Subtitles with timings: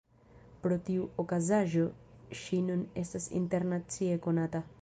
[0.63, 1.85] Pro tiu okazaĵo
[2.41, 4.69] ŝi nun estas internacie konata.